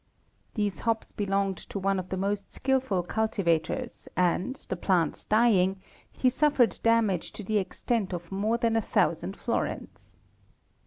'T'hese 0.55 0.79
hops 0.79 1.11
belonged 1.11 1.57
to 1.59 1.77
one 1.77 1.99
of 1.99 2.09
the 2.09 2.17
most 2.17 2.51
skilful 2.51 3.03
cultivators 3.03 4.07
and, 4.17 4.55
the 4.69 4.75
plants 4.75 5.25
dying, 5.25 5.79
he 6.11 6.27
suffered 6.27 6.79
damage 6.81 7.31
to 7.31 7.43
the 7.43 7.59
extent 7.59 8.11
of 8.11 8.31
more 8.31 8.57
than 8.57 8.75
a 8.75 8.81
thousand 8.81 9.37
florins. 9.37 10.17